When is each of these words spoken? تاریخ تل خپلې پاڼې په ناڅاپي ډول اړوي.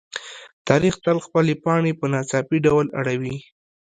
تاریخ 0.67 0.93
تل 1.05 1.17
خپلې 1.25 1.53
پاڼې 1.63 1.91
په 1.99 2.05
ناڅاپي 2.13 2.57
ډول 2.65 2.85
اړوي. 2.99 3.35